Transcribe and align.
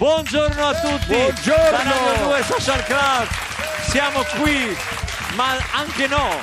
Buongiorno 0.00 0.64
a 0.64 0.74
tutti. 0.80 1.12
Buongiorno. 1.14 1.70
Da 1.72 1.82
Radio 1.82 2.24
2 2.24 2.42
Social 2.44 2.82
Club. 2.84 3.28
Siamo 3.90 4.22
qui, 4.42 4.74
ma 5.36 5.58
anche 5.74 6.06
no. 6.06 6.38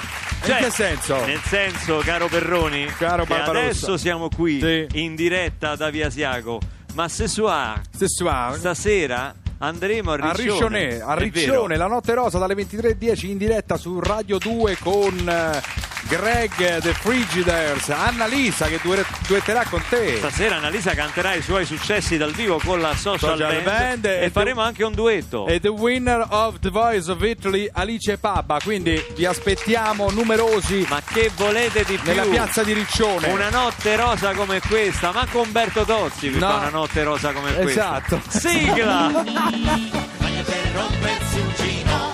Cioè, 0.46 0.58
In 0.58 0.64
che 0.66 0.70
senso? 0.70 1.26
Nel 1.26 1.42
senso, 1.42 1.98
caro 2.06 2.28
Perroni, 2.28 2.86
Caro 2.86 3.24
adesso 3.28 3.98
siamo 3.98 4.30
qui 4.30 4.60
Sì. 4.60 4.86
in 5.04 5.16
diretta 5.16 5.76
da 5.76 5.90
Via 5.90 6.12
Siago, 6.12 6.60
ma 6.94 7.08
se 7.10 7.28
Sessuale. 7.28 8.58
stasera 8.60 9.34
andremo 9.58 10.12
a 10.12 10.14
A 10.14 10.34
Riccione. 10.34 10.44
Riccione, 10.90 11.02
a 11.02 11.14
Riccione, 11.16 11.78
la 11.78 11.88
notte 11.88 12.14
rosa 12.14 12.38
dalle 12.38 12.54
23.10 12.54 13.26
in 13.26 13.38
diretta 13.40 13.76
su 13.76 14.00
Radio 14.00 14.38
2 14.38 14.78
con 14.80 15.28
eh, 15.28 15.62
Greg 16.08 16.80
The 16.80 16.94
Frigiders, 16.94 17.90
Annalisa 17.90 18.68
che 18.68 18.80
duet- 18.82 19.06
duetterà 19.28 19.66
con 19.70 19.82
te. 19.90 20.16
Stasera 20.18 20.56
Annalisa 20.56 20.94
canterà 20.94 21.34
i 21.34 21.42
suoi 21.42 21.66
successi 21.66 22.18
dal 22.18 22.32
vivo 22.32 22.60
con 22.64 22.80
la 22.80 22.96
social, 22.96 23.38
Social 23.38 23.62
band, 23.64 23.64
band 23.64 24.06
e, 24.06 24.24
e 24.24 24.30
faremo 24.30 24.62
anche 24.62 24.84
un 24.84 24.94
duetto. 24.94 25.46
E 25.48 25.60
the 25.60 25.68
winner 25.68 26.26
of 26.30 26.60
the 26.60 26.70
Voice 26.70 27.12
of 27.12 27.22
Italy, 27.22 27.70
Alice 27.72 28.18
Pabba. 28.18 28.60
Quindi 28.64 29.04
vi 29.16 29.26
aspettiamo 29.26 30.10
numerosi 30.12 30.86
Ma 30.90 31.02
che 31.06 31.30
volete 31.36 31.84
di 31.84 31.98
più? 31.98 32.04
nella 32.12 32.24
piazza 32.24 32.64
di 32.64 32.74
Riccione. 32.74 33.28
Una 33.28 33.50
notte 33.50 33.96
rosa 33.96 34.32
come 34.34 34.62
questa, 34.62 35.12
ma 35.12 35.26
con 35.30 35.46
Umberto 35.48 35.84
Tozzi 35.84 36.30
per 36.30 36.40
No. 36.40 36.48
fare 36.48 36.60
una 36.68 36.78
notte 36.78 37.04
rosa 37.04 37.32
come 37.32 37.54
questa. 37.54 38.02
Esatto. 38.06 38.22
Sigla! 38.28 39.08
Meglio 39.10 40.44
che 40.44 40.62
rompersi 40.74 41.40
un 41.40 41.54
gino, 41.56 42.12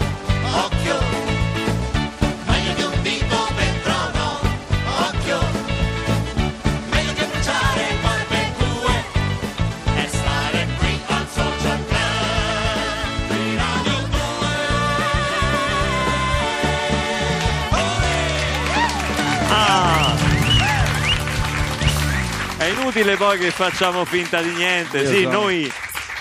occhio. 0.54 1.03
Inutile 22.74 23.16
poi 23.16 23.38
che 23.38 23.52
facciamo 23.52 24.04
finta 24.06 24.42
di 24.42 24.50
niente. 24.50 25.06
Sì, 25.06 25.26
noi 25.26 25.72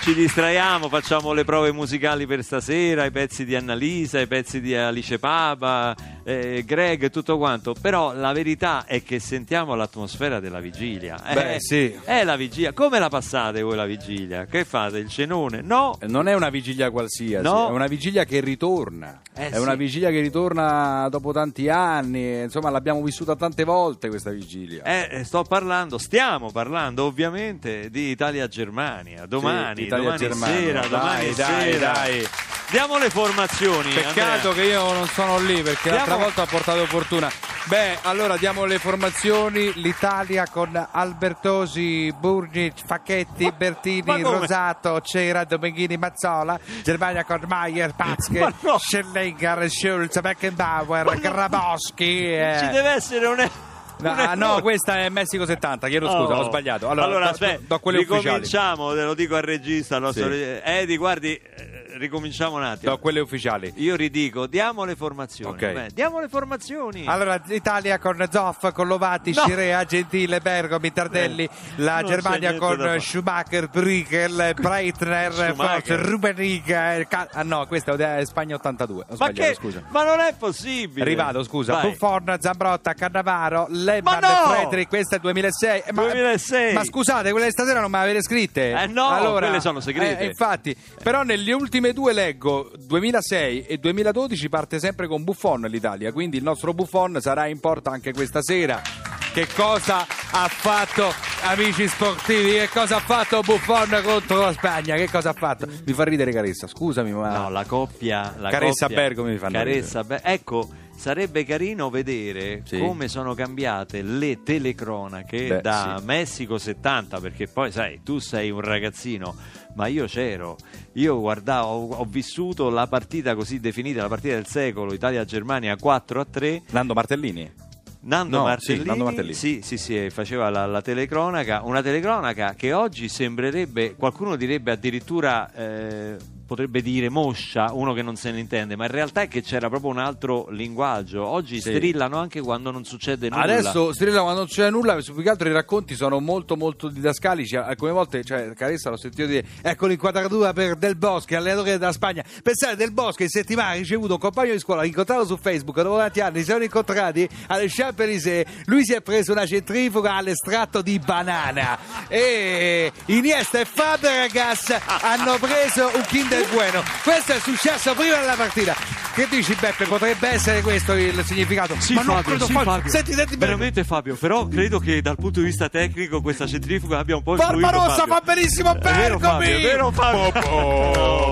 ci 0.02 0.14
distraiamo, 0.14 0.88
facciamo 0.88 1.32
le 1.32 1.44
prove 1.44 1.72
musicali 1.72 2.26
per 2.26 2.42
stasera, 2.42 3.04
i 3.04 3.10
pezzi 3.10 3.44
di 3.44 3.54
Annalisa, 3.54 4.20
i 4.20 4.26
pezzi 4.26 4.60
di 4.60 4.74
Alice 4.74 5.18
Papa, 5.18 5.94
eh, 6.24 6.62
Greg 6.66 7.04
e 7.04 7.10
tutto 7.10 7.36
quanto. 7.38 7.74
Però 7.80 8.12
la 8.14 8.32
verità 8.32 8.84
è 8.86 9.02
che 9.02 9.18
sentiamo 9.18 9.74
l'atmosfera 9.74 10.40
della 10.40 10.60
vigilia. 10.60 11.20
Beh, 11.32 11.54
Eh, 11.54 11.60
sì. 11.60 11.94
È 12.04 12.24
la 12.24 12.36
vigilia. 12.36 12.72
Come 12.72 12.98
la 12.98 13.08
passate 13.08 13.62
voi 13.62 13.76
la 13.76 13.86
vigilia? 13.86 14.46
Che 14.46 14.64
fate? 14.64 14.98
Il 14.98 15.08
cenone? 15.08 15.60
No. 15.62 15.98
Non 16.06 16.28
è 16.28 16.34
una 16.34 16.48
vigilia 16.50 16.90
qualsiasi, 16.90 17.42
No. 17.44 17.68
è 17.68 17.70
una 17.70 17.86
vigilia 17.86 18.24
che 18.24 18.40
ritorna. 18.40 19.20
Eh, 19.34 19.48
è 19.48 19.54
sì. 19.54 19.60
una 19.60 19.74
vigilia 19.74 20.10
che 20.10 20.20
ritorna 20.20 21.08
dopo 21.10 21.32
tanti 21.32 21.68
anni. 21.68 22.42
Insomma, 22.42 22.70
l'abbiamo 22.70 23.02
vissuta 23.02 23.34
tante 23.36 23.64
volte 23.64 24.08
questa 24.08 24.30
vigilia. 24.30 24.82
Eh, 24.84 25.08
eh, 25.10 25.24
sto 25.24 25.42
parlando, 25.44 25.98
stiamo 25.98 26.50
parlando 26.50 27.04
ovviamente 27.04 27.88
di 27.90 28.10
Italia-Germania. 28.10 29.26
Domani, 29.26 29.82
Sì, 29.82 29.88
domani 29.88 30.04
Italia-Germania. 30.14 30.56
sera, 30.60 30.80
Dai, 30.80 30.88
domani 30.90 31.34
dai, 31.34 31.72
sera. 31.72 31.92
dai. 31.92 32.26
Diamo 32.72 32.96
le 32.98 33.10
formazioni. 33.10 33.90
Peccato 33.92 34.48
Andrea. 34.48 34.52
che 34.54 34.62
io 34.70 34.92
non 34.94 35.06
sono 35.08 35.38
lì 35.38 35.60
perché 35.62 35.90
Diamo- 35.90 35.96
l'altra 35.98 36.16
volta 36.16 36.42
ho 36.42 36.46
portato 36.46 36.86
fortuna. 36.86 37.30
Beh, 37.66 37.98
allora 38.02 38.36
diamo 38.38 38.64
le 38.64 38.78
formazioni. 38.78 39.72
L'Italia 39.74 40.46
con 40.50 40.88
Albertosi, 40.90 42.12
Burnic, 42.18 42.82
Facchetti, 42.84 43.44
Ma 43.44 43.52
Bertini, 43.52 44.22
come? 44.22 44.38
Rosato, 44.38 45.00
Cera, 45.02 45.44
Domenghini, 45.44 45.96
Mazzola. 45.98 46.58
Germania 46.82 47.24
con 47.24 47.42
Maier, 47.46 47.94
Patzke, 47.94 48.38
Ma 48.40 48.52
no. 48.60 48.78
Schellenger, 48.78 49.70
Schulz, 49.70 50.18
Beckenbauer, 50.20 51.18
Grabowski. 51.20 52.32
eh. 52.34 52.56
Ci 52.58 52.68
deve 52.70 52.88
essere 52.94 53.26
un. 53.26 53.50
No, 53.98 54.10
ah, 54.10 54.34
no, 54.34 54.60
questa 54.62 54.96
è 54.96 55.08
Messico 55.10 55.46
70, 55.46 55.86
chiedo 55.86 56.06
scusa, 56.08 56.34
Oh. 56.34 56.40
ho 56.40 56.44
sbagliato. 56.44 56.88
Allora, 56.88 57.18
do- 57.26 57.30
aspetta, 57.30 57.60
do, 57.68 57.80
do 57.80 57.90
ricominciamo, 57.90 58.92
te 58.94 59.02
lo 59.04 59.14
dico 59.14 59.36
al 59.36 59.42
regista. 59.42 59.94
al 59.96 60.02
nostro 60.02 60.24
Sì. 60.24 60.28
reg- 60.30 60.62
Edi, 60.64 60.96
guardi, 60.96 61.34
eh, 61.34 61.71
ricominciamo 61.96 62.56
un 62.56 62.62
attimo. 62.64 62.92
Do 62.92 62.98
quelle 62.98 63.20
ufficiali. 63.20 63.72
Io 63.76 63.96
ridico, 63.96 64.46
diamo 64.46 64.84
le 64.84 64.96
formazioni. 64.96 65.52
Ok. 65.54 65.72
vabbè, 65.72 65.86
diamo 65.92 66.20
le 66.20 66.28
formazioni. 66.28 67.04
Allora, 67.06 67.40
l'Italia 67.46 67.98
con 67.98 68.24
Zoff, 68.30 68.70
con 68.72 68.86
Lovati, 68.86 69.32
No. 69.34 69.42
Scirea, 69.42 69.84
Gentile, 69.84 70.40
Bergomi, 70.40 70.92
Tardelli, 70.92 71.48
la 71.76 71.94
non 72.00 72.02
c'è 72.04 72.08
Germania 72.08 72.48
niente 72.50 72.58
da 72.58 72.66
con 72.74 72.76
fare. 72.84 73.00
Schumacher, 73.00 73.68
Briegel, 73.68 74.54
Breitner, 74.60 75.32
Schumacher. 75.32 75.98
Rubenig, 76.00 76.68
eh, 76.70 77.06
Ca- 77.08 77.28
ah 77.32 77.42
no, 77.42 77.66
questa 77.66 77.94
è 78.18 78.24
Spagna 78.24 78.56
82, 78.56 79.00
ho 79.02 79.04
ma 79.08 79.14
sbagliato, 79.14 79.48
che? 79.48 79.54
scusa. 79.54 79.82
Ma 79.88 80.04
non 80.04 80.20
è 80.20 80.34
possibile. 80.38 81.04
Rivado, 81.04 81.42
scusa. 81.44 81.74
Vai. 81.74 81.90
Buffon, 81.90 82.36
Zambrotta, 82.40 82.94
Cannavaro, 82.94 83.66
Lebban, 83.70 84.18
Ma 84.20 84.28
no! 84.28 84.50
Frederick, 84.50 84.88
questa 84.88 85.16
è 85.16 85.18
2006. 85.18 85.82
Eh, 85.86 85.92
ma- 85.92 86.02
2006. 86.02 86.72
Ma 86.74 86.84
scusate, 86.84 87.30
quelle 87.30 87.46
di 87.46 87.52
stasera 87.52 87.80
non 87.80 87.90
me 87.90 87.98
le 87.98 88.04
avete 88.04 88.22
scritte? 88.22 88.72
Eh 88.72 88.86
no, 88.86 89.32
quelle 89.38 89.60
sono 89.60 89.80
segrete. 89.80 90.20
eh, 90.22 90.26
infatti, 90.26 90.76
però 91.02 91.22
nelle 91.22 91.52
ultime 91.82 91.92
due 91.92 92.12
leggo 92.12 92.70
2006 92.78 93.64
e 93.66 93.78
2012 93.78 94.48
parte 94.48 94.78
sempre 94.78 95.08
con 95.08 95.24
Buffon 95.24 95.62
l'Italia, 95.62 96.12
quindi 96.12 96.36
il 96.36 96.42
nostro 96.44 96.72
Buffon 96.72 97.18
sarà 97.20 97.46
in 97.46 97.58
porta 97.58 97.90
anche 97.90 98.12
questa 98.12 98.40
sera. 98.40 99.11
Che 99.32 99.46
cosa 99.54 100.06
ha 100.32 100.46
fatto, 100.48 101.10
amici 101.44 101.88
sportivi? 101.88 102.50
Che 102.52 102.68
cosa 102.68 102.96
ha 102.96 103.00
fatto 103.00 103.40
Buffon 103.40 104.00
contro 104.04 104.40
la 104.40 104.52
Spagna? 104.52 104.94
Che 104.96 105.08
cosa 105.08 105.30
ha 105.30 105.32
fatto? 105.32 105.66
Mi 105.86 105.92
fa 105.94 106.04
ridere 106.04 106.32
Caressa, 106.32 106.66
scusami, 106.66 107.12
ma. 107.12 107.38
No, 107.38 107.48
la 107.48 107.64
coppia. 107.64 108.34
La 108.38 108.50
Caressa 108.50 108.88
coppia- 108.88 109.02
Bergo 109.02 109.24
mi 109.24 109.38
fanno 109.38 109.52
Caressa 109.52 110.04
Be- 110.04 110.20
ecco, 110.22 110.68
sarebbe 110.94 111.44
carino 111.44 111.88
vedere 111.88 112.60
Sì. 112.66 112.78
come 112.78 113.08
sono 113.08 113.32
cambiate 113.32 114.02
le 114.02 114.42
telecronache 114.42 115.46
Beh, 115.46 115.60
da 115.62 115.96
sì. 115.98 116.04
Messico 116.04 116.58
70, 116.58 117.18
perché 117.20 117.46
poi 117.48 117.72
sai, 117.72 118.00
tu 118.04 118.18
sei 118.18 118.50
un 118.50 118.60
ragazzino, 118.60 119.34
ma 119.76 119.86
io 119.86 120.04
c'ero. 120.04 120.58
Io 120.94 121.18
guardavo, 121.18 121.68
ho, 121.68 121.94
ho 121.94 122.04
vissuto 122.04 122.68
la 122.68 122.86
partita 122.86 123.34
così 123.34 123.60
definita, 123.60 124.02
la 124.02 124.08
partita 124.08 124.34
del 124.34 124.46
secolo, 124.46 124.92
Italia-Germania 124.92 125.74
4 125.76 126.20
a 126.20 126.26
3. 126.26 126.62
Nando 126.72 126.92
Martellini. 126.92 127.70
Nando, 128.04 128.38
No, 128.38 128.42
Martellini, 128.44 128.82
sì, 128.82 128.88
Nando 128.88 129.04
Martellini. 129.04 129.34
sì, 129.34 129.60
sì, 129.62 129.78
sì, 129.78 130.10
faceva 130.10 130.50
la, 130.50 130.66
la 130.66 130.82
telecronaca, 130.82 131.62
una 131.62 131.82
telecronaca 131.82 132.54
che 132.54 132.72
oggi 132.72 133.08
sembrerebbe, 133.08 133.94
qualcuno 133.94 134.34
direbbe 134.34 134.72
addirittura, 134.72 135.52
eh, 135.52 136.16
potrebbe 136.52 136.82
dire 136.82 137.08
moscia, 137.08 137.70
uno 137.72 137.94
che 137.94 138.02
non 138.02 138.16
se 138.16 138.30
ne 138.30 138.38
intende, 138.38 138.76
ma 138.76 138.84
in 138.84 138.90
realtà 138.90 139.22
è 139.22 139.28
che 139.28 139.40
c'era 139.40 139.70
proprio 139.70 139.90
un 139.90 139.98
altro 139.98 140.48
linguaggio. 140.50 141.24
Oggi 141.26 141.60
Sì. 141.62 141.70
strillano 141.70 142.18
anche 142.18 142.40
quando 142.42 142.70
non 142.70 142.84
succede 142.84 143.30
nulla. 143.30 143.42
Adesso 143.42 143.92
Strilla 143.94 144.20
quando 144.20 144.40
non 144.40 144.48
c'è 144.48 144.68
nulla, 144.70 144.96
più 144.96 145.22
che 145.22 145.30
altro 145.30 145.48
i 145.48 145.52
racconti 145.52 145.94
sono 145.94 146.20
molto 146.20 146.56
molto 146.56 146.88
didascalici. 146.88 147.56
Alcune 147.56 147.92
volte, 147.92 148.22
cioè, 148.22 148.52
Caressa 148.52 148.90
l'ho 148.90 148.98
sentito 148.98 149.26
dire, 149.26 149.46
ecco 149.62 149.86
l'inquadratura 149.86 150.52
per 150.52 150.76
Del 150.76 150.96
Bosque, 150.96 151.36
allenatore 151.36 151.78
della 151.78 151.92
Spagna. 151.92 152.22
Pensate, 152.42 152.76
Del 152.76 152.92
Bosque 152.92 153.24
in 153.24 153.30
settimana 153.30 153.70
ha 153.70 153.74
ricevuto 153.74 154.12
un 154.14 154.18
compagno 154.20 154.52
di 154.52 154.58
scuola, 154.58 154.84
incontrato 154.84 155.24
su 155.24 155.38
Facebook, 155.38 155.80
dopo 155.80 155.96
tanti 155.96 156.20
anni, 156.20 156.40
si 156.40 156.50
sono 156.50 156.62
incontrati 156.62 157.26
alle 157.46 157.66
Champs-Élysées, 157.68 158.44
lui 158.66 158.84
si 158.84 158.92
è 158.92 159.00
preso 159.00 159.32
una 159.32 159.46
centrifuga 159.46 160.14
all'estratto 160.16 160.82
di 160.82 160.98
banana 160.98 161.78
e 162.08 162.92
Iniesta 163.06 163.60
e 163.60 163.64
Fabregas 163.64 164.76
hanno 165.00 165.38
preso 165.38 165.90
un 165.94 166.02
Kinder 166.06 166.41
Bueno. 166.50 166.82
Questo 167.02 167.32
è 167.32 167.38
successo 167.40 167.94
prima 167.94 168.20
della 168.20 168.34
partita. 168.34 168.74
Che 169.14 169.28
dici 169.28 169.54
Beppe? 169.58 169.84
Potrebbe 169.84 170.28
essere 170.28 170.62
questo 170.62 170.94
il 170.94 171.22
significato? 171.24 171.74
Sì, 171.78 171.92
Ma 171.94 172.02
non 172.02 172.14
Fabio, 172.16 172.30
credo 172.30 172.46
sì, 172.46 172.52
Fabio. 172.52 172.70
Fabio. 172.70 172.90
Senti, 172.90 173.12
senti 173.12 173.36
bene. 173.36 173.52
Veramente 173.52 173.84
Fabio, 173.84 174.14
però 174.16 174.48
credo 174.48 174.78
che 174.78 175.02
dal 175.02 175.16
punto 175.16 175.40
di 175.40 175.46
vista 175.46 175.68
tecnico 175.68 176.22
questa 176.22 176.46
centrifuga 176.46 176.98
abbia 176.98 177.16
un 177.16 177.22
po' 177.22 177.34
influito 177.34 177.58
Barbarossa 177.58 178.06
fa 178.06 178.22
benissimo 178.24 178.74
È 178.74 178.78
vero 178.78 179.18
Bergomi! 179.18 179.20
Fabio, 179.20 179.56
è 179.56 179.60
vero 179.60 179.90
Fabio. 179.90 181.30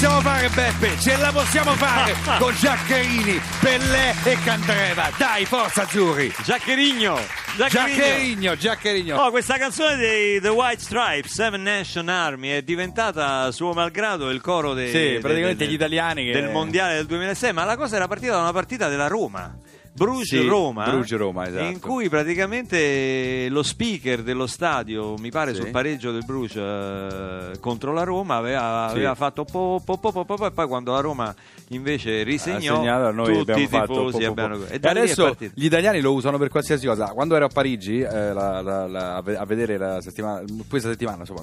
Possiamo 0.00 0.20
fare, 0.20 0.48
Beppe, 0.50 0.96
ce 1.00 1.16
la 1.16 1.32
possiamo 1.32 1.72
fare 1.72 2.14
con 2.38 2.54
Giaccherini, 2.54 3.40
Pellè 3.58 4.14
e 4.22 4.36
Candreva. 4.44 5.10
Dai, 5.18 5.44
forza 5.44 5.82
azzurri. 5.82 6.32
Giaccherigno! 6.44 7.18
Giaccherigno, 7.56 8.56
Giaccherigno. 8.56 9.16
Oh, 9.16 9.30
questa 9.30 9.56
canzone 9.58 9.96
dei 9.96 10.40
The 10.40 10.50
White 10.50 10.80
Stripes, 10.82 11.32
Seven 11.32 11.62
Nation 11.62 12.08
Army, 12.08 12.50
è 12.50 12.62
diventata 12.62 13.50
suo 13.50 13.72
malgrado 13.72 14.30
il 14.30 14.40
coro 14.40 14.72
dei, 14.72 14.90
Sì, 14.92 15.18
praticamente 15.20 15.64
de- 15.64 15.70
gli 15.72 15.74
italiani 15.74 16.24
che- 16.26 16.32
del 16.32 16.50
mondiale 16.50 16.94
del 16.94 17.06
2006. 17.06 17.52
Ma 17.52 17.64
la 17.64 17.76
cosa 17.76 17.96
era 17.96 18.06
partita 18.06 18.34
da 18.34 18.40
una 18.42 18.52
partita 18.52 18.88
della 18.88 19.08
Roma. 19.08 19.52
Bruges 19.98 20.28
Sì, 20.40 20.46
Roma, 20.46 20.84
Bruges 20.84 21.18
Roma, 21.18 21.46
esatto. 21.48 21.64
in 21.64 21.80
cui 21.80 22.08
praticamente 22.08 23.48
lo 23.50 23.62
speaker 23.62 24.22
dello 24.22 24.46
stadio, 24.46 25.16
mi 25.18 25.30
pare 25.30 25.54
Sì. 25.54 25.60
sul 25.60 25.70
pareggio 25.70 26.12
del 26.12 26.24
Bruges 26.24 26.56
eh, 26.56 27.58
contro 27.60 27.92
la 27.92 28.04
Roma, 28.04 28.36
aveva, 28.36 28.86
Sì. 28.90 28.96
aveva 28.96 29.14
fatto 29.14 29.44
po, 29.44 29.80
po, 29.84 29.98
po, 29.98 30.24
po, 30.24 30.46
e 30.46 30.50
poi 30.52 30.66
quando 30.66 30.92
la 30.92 31.00
Roma 31.00 31.34
invece 31.70 32.22
risegnò, 32.22 32.74
Ha 32.74 32.78
segnato, 32.78 33.10
noi 33.12 33.26
tutti 33.26 33.40
abbiamo 33.50 33.62
i 33.62 33.66
fatto 33.66 33.92
tifosi 34.06 34.24
abbiano... 34.24 34.56
E 34.68 34.78
è 34.80 34.88
adesso 34.88 35.36
gli 35.54 35.64
italiani 35.66 36.00
lo 36.00 36.12
usano 36.14 36.38
per 36.38 36.48
qualsiasi 36.48 36.86
cosa. 36.86 37.06
Quando 37.08 37.36
ero 37.36 37.44
a 37.46 37.48
Parigi 37.48 38.00
eh, 38.00 38.32
la- 38.32 38.60
la- 38.62 38.86
la- 38.86 39.16
a 39.16 39.20
ve- 39.22 39.36
a 39.36 39.44
vedere 39.44 39.76
la 39.76 40.00
settimana, 40.00 40.42
questa 40.68 40.88
settimana, 40.88 41.18
insomma, 41.20 41.42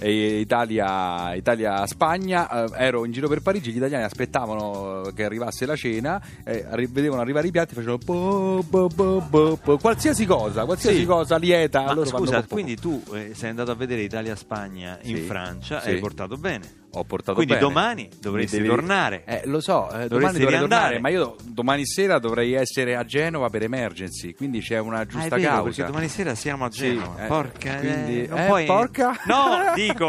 eh, 0.00 0.38
Italia, 0.40 1.34
Italia-Spagna, 1.34 2.64
eh, 2.64 2.70
ero 2.86 3.04
in 3.04 3.12
giro 3.12 3.28
per 3.28 3.40
Parigi. 3.42 3.72
Gli 3.72 3.76
italiani 3.76 4.04
aspettavano 4.04 5.10
che 5.14 5.24
arrivasse 5.24 5.66
la 5.66 5.76
cena, 5.76 6.20
eh, 6.44 6.64
vedevano 6.90 7.20
arrivare 7.20 7.46
i 7.46 7.50
piatti, 7.50 7.74
facevano 7.74 7.89
po, 7.98 8.64
po, 8.68 8.88
po, 9.30 9.58
po. 9.62 9.78
qualsiasi 9.78 10.26
cosa, 10.26 10.64
qualsiasi 10.64 10.98
Sì. 11.00 11.04
cosa 11.04 11.36
lieta. 11.36 11.94
Ma 11.94 12.04
scusa, 12.04 12.42
quindi 12.44 12.76
tu 12.76 13.02
eh, 13.14 13.32
sei 13.34 13.50
andato 13.50 13.70
a 13.70 13.74
vedere 13.74 14.02
Italia-Spagna 14.02 14.98
in 15.02 15.16
Sì, 15.16 15.22
Francia 15.22 15.80
sì. 15.80 15.88
e 15.88 15.92
hai 15.92 15.98
portato 15.98 16.36
bene. 16.36 16.79
Ho 16.94 17.04
portato 17.04 17.34
Quindi 17.34 17.52
bene. 17.54 17.64
domani 17.66 18.08
dovresti 18.20 18.56
devi- 18.56 18.68
tornare. 18.68 19.22
Eh, 19.24 19.42
lo 19.44 19.60
so, 19.60 19.84
eh, 19.86 19.90
domani 19.90 20.08
Dovresti 20.08 20.38
dovrei 20.40 20.58
tornare, 20.58 20.98
ma 20.98 21.08
io 21.08 21.36
domani 21.44 21.86
sera 21.86 22.18
dovrei 22.18 22.54
essere 22.54 22.96
a 22.96 23.04
Genova 23.04 23.48
per 23.48 23.62
emergency, 23.62 24.34
quindi 24.34 24.60
c'è 24.60 24.78
una 24.80 24.98
Ah, 25.00 25.06
giusta 25.06 25.36
vero, 25.36 25.48
causa. 25.48 25.62
perché 25.68 25.84
domani 25.84 26.08
sera 26.08 26.34
siamo 26.34 26.64
a 26.64 26.70
Sì, 26.72 26.80
Genova. 26.80 27.24
eh, 27.24 27.26
porca, 27.28 27.76
quindi- 27.76 28.22
eh, 28.24 28.28
eh, 28.34 28.46
puoi- 28.46 28.64
porca? 28.66 29.16
No, 29.26 29.72
dico, 29.76 30.08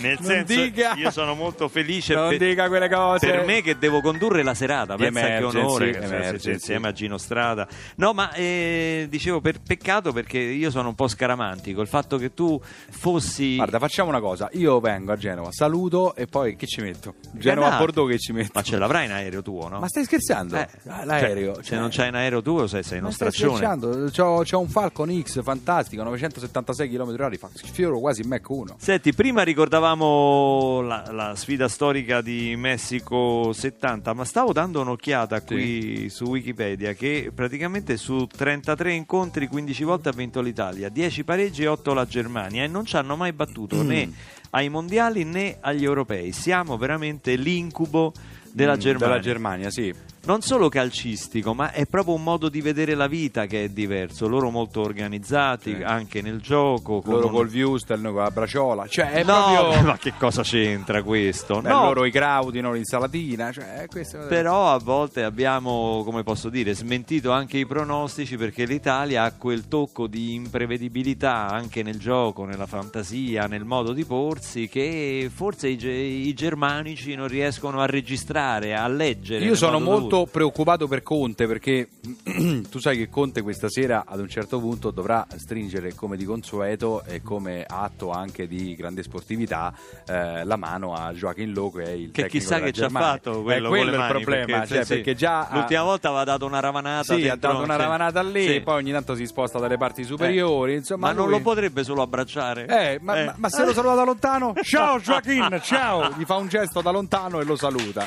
nel 0.00 0.16
Non 0.20 0.22
senso, 0.24 0.54
dica. 0.54 0.92
io 0.96 1.10
sono 1.10 1.34
molto 1.34 1.68
felice 1.68 2.14
Non 2.14 2.28
per, 2.28 2.38
dica 2.38 2.68
quelle 2.68 2.90
cose. 2.90 3.26
per 3.26 3.44
me 3.46 3.62
che 3.62 3.78
devo 3.78 4.00
condurre 4.02 4.42
la 4.42 4.52
serata. 4.54 4.96
Di 4.96 5.04
Pensa 5.04 5.20
che 5.20 5.26
emergency, 5.28 5.58
onore 5.58 5.90
che 5.92 5.96
emergency. 5.98 6.38
siete 6.38 6.50
insieme 6.50 6.88
a 6.88 6.92
Gino 6.92 7.16
Strada. 7.16 7.66
No, 7.96 8.12
ma 8.12 8.32
eh, 8.34 9.06
dicevo 9.08 9.40
per 9.40 9.60
peccato 9.66 10.12
perché 10.12 10.38
io 10.38 10.70
sono 10.70 10.88
un 10.88 10.94
po' 10.94 11.08
scaramantico. 11.08 11.80
Il 11.80 11.88
fatto 11.88 12.18
che 12.18 12.34
tu 12.34 12.60
fossi 12.90 13.56
Guarda, 13.56 13.78
facciamo 13.78 14.10
una 14.10 14.20
cosa. 14.20 14.48
Io 14.52 14.78
vengo 14.80 15.12
a 15.12 15.16
Genova, 15.16 15.50
saluto 15.52 16.14
e 16.18 16.26
poi 16.26 16.56
che 16.56 16.66
ci 16.66 16.80
metto? 16.80 17.14
Genova 17.32 17.74
a. 17.74 17.78
Bordeaux 17.78 18.10
che 18.10 18.18
ci 18.18 18.32
metto? 18.32 18.50
Ma 18.54 18.62
ce 18.62 18.76
l'avrai 18.76 19.04
in 19.06 19.12
aereo 19.12 19.40
tuo, 19.42 19.68
no? 19.68 19.78
Ma 19.78 19.86
stai 19.88 20.04
scherzando? 20.04 20.56
Eh, 20.56 20.68
Ah, 20.88 21.04
L'aereo. 21.04 21.54
cioè, 21.54 21.62
se 21.62 21.68
cioè- 21.70 21.78
non 21.78 21.88
c'hai 21.90 22.08
in 22.08 22.14
aereo 22.14 22.42
tuo, 22.42 22.66
sei, 22.66 22.82
sei 22.82 22.98
uno 22.98 23.08
Ma 23.08 23.12
stai 23.12 23.30
straccione. 23.30 23.56
scherzando? 23.58 24.10
C'ho, 24.10 24.42
c'ho 24.44 24.58
un 24.58 24.68
Falcon 24.68 25.22
X 25.22 25.42
fantastico, 25.42 26.02
976 26.02 26.88
km/h, 26.90 27.36
fa 27.36 27.48
sfioro 27.54 28.00
quasi 28.00 28.22
Mac 28.22 28.48
1. 28.48 28.76
Senti, 28.78 29.12
prima 29.14 29.42
ricordavamo 29.42 30.80
la, 30.82 31.04
la 31.10 31.34
sfida 31.36 31.68
storica 31.68 32.20
di 32.20 32.54
Messico 32.56 33.52
70, 33.52 34.12
ma 34.12 34.24
stavo 34.24 34.52
dando 34.52 34.80
un'occhiata 34.80 35.42
qui 35.42 36.08
su 36.10 36.24
Wikipedia 36.24 36.92
che 36.94 37.30
praticamente 37.34 37.96
su 37.96 38.26
33 38.26 38.92
incontri 38.92 39.46
15 39.46 39.84
volte 39.84 40.08
ha 40.08 40.12
vinto 40.12 40.40
l'Italia, 40.40 40.88
10 40.88 41.24
pareggi 41.24 41.62
e 41.62 41.66
8 41.68 41.94
la 41.94 42.06
Germania 42.06 42.64
e 42.64 42.66
non 42.66 42.84
ci 42.84 42.96
hanno 42.96 43.16
mai 43.16 43.32
battuto 43.32 43.82
né 43.82 44.10
ai 44.50 44.68
mondiali 44.68 45.24
né 45.24 45.56
agli 45.60 45.84
europei. 45.84 46.32
Siamo 46.32 46.76
veramente 46.76 47.36
l'incubo 47.36 48.12
della 48.52 48.76
Mm, 48.76 48.78
Germania. 48.80 49.06
Della 49.08 49.20
Germania, 49.20 49.70
sì. 49.70 49.94
Non 50.28 50.42
solo 50.42 50.68
calcistico, 50.68 51.54
ma 51.54 51.72
è 51.72 51.86
proprio 51.86 52.12
un 52.12 52.22
modo 52.22 52.50
di 52.50 52.60
vedere 52.60 52.94
la 52.94 53.06
vita 53.06 53.46
che 53.46 53.64
è 53.64 53.68
diverso. 53.70 54.28
Loro 54.28 54.50
molto 54.50 54.82
organizzati 54.82 55.74
Sì. 55.74 55.82
anche 55.82 56.20
nel 56.20 56.42
gioco. 56.42 57.00
Loro 57.06 57.28
un- 57.28 57.32
col 57.32 57.48
Viustel, 57.48 57.98
noi 57.98 58.12
con 58.12 58.22
la 58.24 58.30
braciola. 58.30 58.86
Cioè, 58.86 59.10
è 59.12 59.24
no, 59.24 59.54
proprio... 59.62 59.82
ma 59.88 59.96
che 59.96 60.12
cosa 60.18 60.42
c'entra 60.42 61.02
questo? 61.02 61.62
Beh, 61.62 61.70
no, 61.70 61.84
loro 61.84 62.04
i 62.04 62.10
crauti, 62.10 62.60
non 62.60 62.74
l'insalatina. 62.74 63.50
Cioè, 63.52 63.86
questo... 63.88 64.18
però 64.28 64.70
a 64.70 64.78
volte 64.78 65.22
abbiamo, 65.24 66.02
come 66.04 66.22
posso 66.22 66.50
dire, 66.50 66.74
smentito 66.74 67.30
anche 67.30 67.56
i 67.56 67.64
pronostici 67.64 68.36
perché 68.36 68.66
l'Italia 68.66 69.22
ha 69.22 69.32
quel 69.32 69.66
tocco 69.66 70.06
di 70.06 70.34
imprevedibilità 70.34 71.48
anche 71.48 71.82
nel 71.82 71.98
gioco, 71.98 72.44
nella 72.44 72.66
fantasia, 72.66 73.46
nel 73.46 73.64
modo 73.64 73.94
di 73.94 74.04
porsi 74.04 74.68
che 74.68 75.30
forse 75.34 75.68
i, 75.68 75.78
ge- 75.78 75.90
i 75.90 76.34
germanici 76.34 77.14
non 77.14 77.28
riescono 77.28 77.80
a 77.80 77.86
registrare, 77.86 78.74
a 78.74 78.86
leggere. 78.88 79.42
Io 79.42 79.54
sono 79.54 79.80
modo 79.80 80.16
molto 80.18 80.30
preoccupato 80.32 80.86
per 80.88 81.02
Conte 81.02 81.46
perché 81.46 81.88
tu 82.70 82.78
sai 82.78 82.96
che 82.96 83.08
Conte 83.08 83.42
questa 83.42 83.68
sera 83.68 84.04
ad 84.06 84.18
un 84.20 84.28
certo 84.28 84.58
punto 84.60 84.90
dovrà 84.90 85.26
stringere 85.36 85.94
come 85.94 86.16
di 86.16 86.24
consueto 86.24 87.02
e 87.04 87.22
come 87.22 87.64
atto 87.66 88.10
anche 88.10 88.46
di 88.46 88.74
grande 88.74 89.02
sportività 89.02 89.72
eh, 90.06 90.44
la 90.44 90.56
mano 90.56 90.94
a 90.94 91.12
Joachim 91.12 91.52
Low 91.52 91.72
che 91.74 91.82
è 91.84 91.90
il 91.90 92.10
che 92.10 92.28
chissà 92.28 92.60
che 92.60 92.72
ci 92.72 92.82
ha 92.82 92.88
fatto 92.88 93.40
Eh, 93.40 93.42
quello, 93.42 93.68
quello 93.68 93.90
con 93.90 93.98
le 94.00 94.04
è 94.04 94.06
il 94.06 94.10
problema 94.12 94.58
perché, 94.60 94.74
cioè, 94.74 94.84
sì, 94.84 94.94
perché 94.94 95.14
già 95.14 95.48
ha- 95.48 95.54
l'ultima 95.56 95.82
volta 95.82 96.08
aveva 96.08 96.24
dato 96.24 96.46
una 96.46 96.60
ravanata 96.60 97.14
sì, 97.14 97.28
ha 97.28 97.36
dato 97.36 97.62
una 97.62 97.76
ravanata 97.76 98.22
lì 98.22 98.46
sì. 98.46 98.60
poi 98.60 98.74
ogni 98.76 98.92
tanto 98.92 99.14
si 99.14 99.26
sposta 99.26 99.58
dalle 99.58 99.76
parti 99.76 100.04
superiori 100.04 100.74
insomma 100.74 101.08
ma 101.08 101.12
non 101.12 101.28
lui- 101.28 101.36
lo 101.38 101.42
potrebbe 101.42 101.84
solo 101.84 102.02
abbracciare? 102.02 102.66
Eh, 102.66 102.98
ma, 103.02 103.16
Eh. 103.20 103.24
ma- 103.26 103.34
ma 103.36 103.48
se 103.48 103.64
lo 103.64 103.72
saluta 103.72 103.94
da 103.94 104.04
lontano? 104.04 104.54
Ciao 104.62 104.98
Joaquin 104.98 105.60
ciao! 105.62 106.12
Gli 106.16 106.24
fa 106.24 106.36
un 106.36 106.48
gesto 106.48 106.80
da 106.80 106.90
lontano 106.90 107.40
e 107.40 107.44
lo 107.44 107.56
saluta 107.56 108.06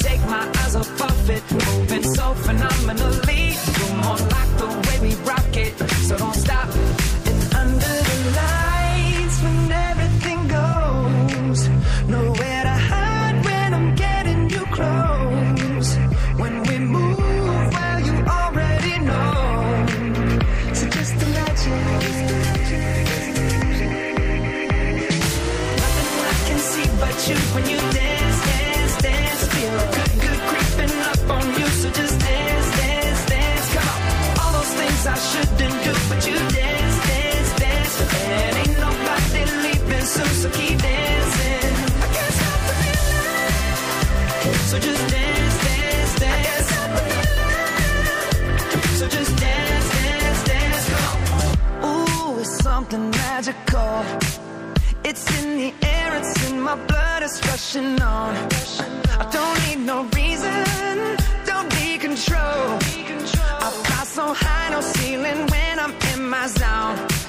take 0.00 0.20
my 0.22 0.48
eyes 0.58 0.76
off 0.76 1.00
of 1.00 1.30
it, 1.30 1.42
moving 1.50 2.02
so 2.02 2.34
phenomenally. 2.34 3.56
You're 3.78 3.96
more 3.96 4.16
like 4.16 4.52
the 4.58 4.68
way 4.86 5.08
we 5.08 5.14
rock 5.24 5.56
it, 5.56 5.78
so 6.06 6.16
don't 6.16 6.34
stop. 6.34 6.97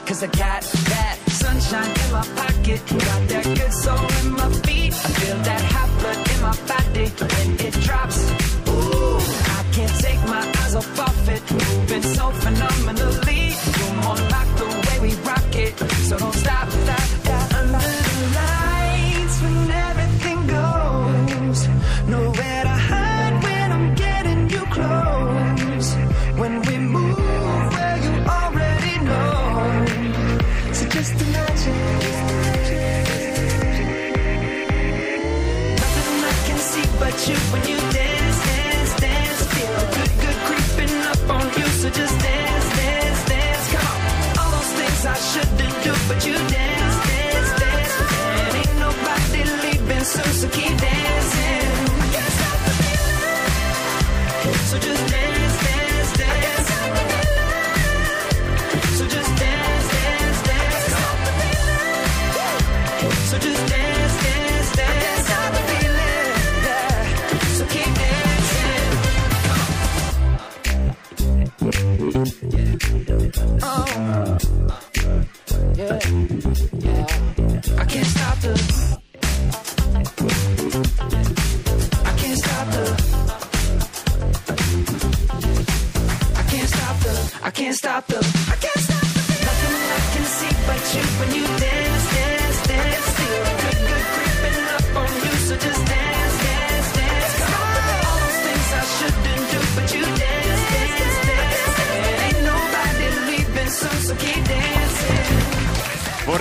Cause 0.10 0.24
I 0.24 0.28
got 0.28 0.64
that 0.64 1.20
sunshine 1.28 1.86
in 1.86 2.12
my 2.12 2.26
pocket, 2.36 2.82
got 2.90 3.30
that 3.30 3.44
good 3.46 3.72
soul 3.72 3.96
in 4.24 4.32
my 4.32 4.50
feet. 4.66 4.92
I 4.92 5.10
feel 5.22 5.38
that 5.38 5.62
hot 5.62 5.90
blood 6.00 6.18
in 6.34 6.42
my 6.42 6.56
body 6.66 7.59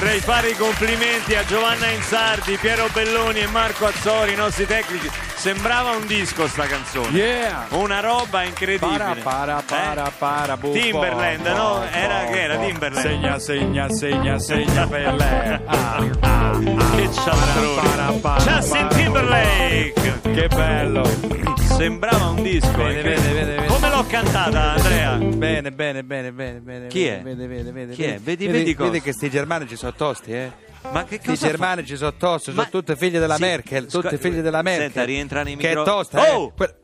Vorrei 0.09 0.23
fare 0.23 0.49
i 0.49 0.57
complimenti 0.57 1.35
a 1.35 1.45
Giovanna 1.45 1.87
Insardi, 1.91 2.57
Piero 2.57 2.89
Belloni 2.95 3.41
e 3.41 3.47
Marco 3.47 3.85
Azzori, 3.85 4.33
i 4.33 4.37
nostri 4.37 4.65
tecnici. 4.65 5.07
Sembrava 5.35 5.91
un 5.91 6.07
disco 6.07 6.49
sta 6.49 6.65
canzone. 6.65 7.11
Yeah! 7.11 7.67
Una 7.73 8.01
roba 8.01 8.43
incredibile. 8.43 8.97
Para, 8.97 9.15
para, 9.23 9.63
para, 9.67 10.07
Eh? 10.07 10.13
para, 10.17 10.57
bu, 10.57 10.73
Timberland, 10.73 11.43
bo, 11.43 11.55
no? 11.55 11.75
bo, 11.81 11.85
Era 11.93 12.23
bo, 12.25 12.31
che 12.31 12.41
era. 12.41 12.57
Timberland. 12.57 13.07
Segna, 13.07 13.39
segna, 13.39 13.89
segna, 13.91 14.39
segna 14.39 14.87
per 14.87 15.13
lei. 15.13 15.59
Ah, 15.67 16.07
ah. 16.21 16.38
Che 16.99 17.13
cialtrone. 17.13 17.81
Para, 17.81 18.13
para, 18.21 18.41
Justin. 18.43 18.89
Timberlake. 18.89 19.93
Che 20.23 20.49
bello. 20.49 21.05
Sembrava 21.77 22.27
un 22.31 22.43
disco. 22.43 22.69
Incredibile. 22.71 23.15
vede, 23.15 23.33
vede, 23.33 23.55
vede. 23.55 23.67
Come 23.67 23.89
l'ho 23.91 24.05
cantata, 24.07 24.73
Andrea? 24.73 25.15
Bene, 25.17 25.71
bene, 25.71 26.03
bene, 26.03 26.33
bene, 26.33 26.59
bene. 26.59 26.87
Chi 26.89 27.07
è? 27.07 27.21
Vede, 27.23 27.47
vede, 27.47 27.71
vede, 27.71 27.95
Chi 27.95 28.03
è? 28.03 28.19
Vedi- 28.19 28.49
vedi 28.49 28.75
cosa? 28.75 28.91
vedi 28.91 29.01
che 29.03 29.13
sti 29.13 29.31
germanici 29.31 29.77
sono 29.77 29.93
tosti, 29.95 30.33
eh? 30.33 30.51
Ma 30.91 31.05
che 31.05 31.17
I 31.17 31.21
cosa 31.21 31.37
fa? 31.37 31.47
germanici 31.47 31.97
sono 31.97 32.15
tosti, 32.15 32.51
sono 32.51 32.63
Ma- 32.63 32.69
tutte 32.69 32.97
figlie 32.97 33.21
della 33.21 33.35
Sì, 33.37 33.43
Merkel, 33.43 33.87
tutte 33.87 34.09
scu- 34.09 34.21
figlie 34.21 34.43
della 34.43 34.63
Merkel. 34.63 34.85
Senta, 34.87 35.05
rientra 35.05 35.43
nei 35.45 35.57
Che 35.57 35.67
è 35.67 35.69
micro- 35.69 35.85
tosta, 35.85 36.21
Oh! 36.35 36.47
eh? 36.47 36.53
Que- 36.57 36.75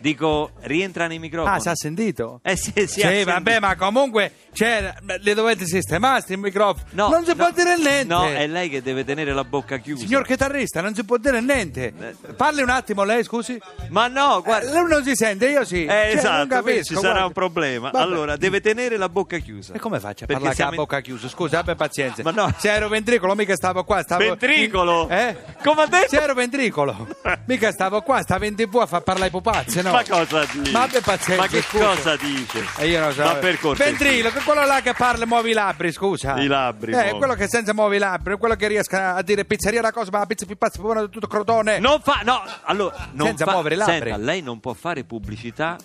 Dico, 0.00 0.52
rientra 0.62 1.06
nei 1.06 1.18
microfoni. 1.18 1.54
Ah, 1.56 1.60
si 1.60 1.68
ha 1.68 1.74
sentito? 1.74 2.40
Eh 2.42 2.56
sì, 2.56 2.72
sì, 2.74 2.86
Sì, 2.86 3.00
sentito. 3.00 3.30
vabbè, 3.32 3.60
ma 3.60 3.76
comunque 3.76 4.32
cioè, 4.52 4.94
le 5.20 5.34
dovete 5.34 5.66
sistemare 5.66 6.22
sti 6.22 6.36
microfoni. 6.38 6.86
No, 6.92 7.08
non 7.08 7.22
si 7.24 7.30
no. 7.30 7.36
può 7.36 7.50
dire 7.50 7.76
niente. 7.76 8.04
No, 8.04 8.24
è 8.26 8.46
lei 8.46 8.68
che 8.70 8.80
deve 8.82 9.04
tenere 9.04 9.32
la 9.34 9.44
bocca 9.44 9.76
chiusa. 9.76 10.04
Signor 10.06 10.24
chitarrista, 10.24 10.80
non 10.80 10.94
si 10.94 11.04
può 11.04 11.18
dire 11.18 11.40
niente. 11.42 11.92
Parli 12.36 12.62
un 12.62 12.70
attimo 12.70 13.04
lei, 13.04 13.22
scusi. 13.24 13.60
Ma 13.90 14.08
no, 14.08 14.38
Eh, 14.38 14.42
guarda. 14.42 14.72
Lei 14.72 14.84
non 14.88 15.04
si 15.04 15.14
sente, 15.14 15.48
io 15.50 15.64
sì. 15.64 15.84
Eh, 15.84 15.88
Cioè, 15.88 16.08
non 16.08 16.16
esatto, 16.18 16.48
capisco, 16.48 16.82
ci 16.82 16.94
sarà 16.94 17.00
guardi. 17.08 17.26
un 17.26 17.32
problema. 17.32 17.90
Vabbè. 17.90 18.02
Allora, 18.04 18.36
deve 18.36 18.60
tenere 18.62 18.96
la 18.96 19.08
bocca 19.10 19.36
chiusa. 19.38 19.74
E 19.74 19.78
come 19.78 20.00
faccio 20.00 20.24
a 20.24 20.26
Perché 20.26 20.42
parlare 20.42 20.54
con 20.56 20.64
la 20.64 20.70
in- 20.70 20.76
bocca 20.76 21.00
chiusa? 21.00 21.28
Scusa, 21.28 21.58
abbia 21.58 21.74
pazienza. 21.74 22.22
Ma 22.22 22.30
no. 22.30 22.52
Se 22.56 22.70
ero 22.72 22.88
ventricolo, 22.88 23.34
mica 23.34 23.54
stavo 23.54 23.84
qua. 23.84 24.00
Stavo 24.02 24.24
Ventricolo? 24.24 25.08
Eh? 25.10 25.36
Come 25.62 25.82
ha 25.82 25.86
detto? 25.86 26.08
Se 26.08 26.20
ero 26.22 26.32
ventricolo, 26.34 27.06
mica 27.46 27.70
stavo 27.70 28.00
qua, 28.00 28.22
stavo 28.22 28.46
in 28.46 28.54
tv 28.54 28.76
a 28.76 28.86
far 28.86 29.02
parlare 29.02 29.28
i 29.28 29.30
pupazzi, 29.30 29.82
no? 29.82 29.89
Ma 29.92 30.04
cosa 30.04 30.44
dice? 30.52 30.70
Ma 30.72 30.82
abbia 30.82 31.00
pazienza, 31.00 31.42
Ma 31.42 31.48
che 31.48 31.62
scusa. 31.62 31.84
cosa 31.86 32.16
dice? 32.16 32.64
E 32.78 32.88
io 32.88 33.00
non 33.00 33.12
so. 33.12 33.22
Ma 33.22 33.34
per 33.36 33.58
cortesia. 33.58 33.90
Ventrilo, 33.92 34.30
che 34.30 34.40
quello 34.40 34.64
là 34.64 34.80
che 34.82 34.92
parla 34.94 35.24
e 35.24 35.26
muove 35.26 35.50
i 35.50 35.52
labbri, 35.52 35.92
scusa. 35.92 36.36
I 36.40 36.46
labbri, 36.46 36.92
Eh, 36.92 36.96
muove. 36.96 37.18
quello 37.18 37.34
che 37.34 37.48
senza 37.48 37.72
muove 37.74 37.96
i 37.96 37.98
labbri, 37.98 38.36
quello 38.36 38.54
che 38.56 38.68
riesca 38.68 39.14
a 39.14 39.22
dire 39.22 39.44
pizzeria 39.44 39.80
una 39.80 39.92
cosa, 39.92 40.10
ma 40.10 40.18
la 40.18 40.26
pizza 40.26 40.46
più 40.46 40.56
pazza, 40.56 40.80
buona 40.80 41.02
di 41.02 41.10
tutto 41.10 41.26
crotone. 41.26 41.78
Non 41.78 42.00
fa, 42.02 42.20
no, 42.24 42.42
allora, 42.62 43.08
non 43.12 43.28
Senza 43.28 43.44
fa- 43.44 43.52
muovere 43.52 43.74
i 43.74 43.78
labbri. 43.78 43.94
Senta, 44.10 44.16
lei 44.16 44.42
non 44.42 44.60
può 44.60 44.72
fare 44.74 45.04
pubblicità 45.04 45.76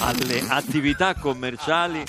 alle 0.00 0.44
attività 0.48 1.14
commerciali 1.14 2.02